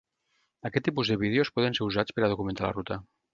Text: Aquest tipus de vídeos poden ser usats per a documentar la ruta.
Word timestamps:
Aquest 0.69 0.85
tipus 0.87 1.11
de 1.13 1.17
vídeos 1.23 1.51
poden 1.59 1.77
ser 1.81 1.87
usats 1.91 2.17
per 2.17 2.25
a 2.29 2.31
documentar 2.33 2.67
la 2.69 2.73
ruta. 2.81 2.99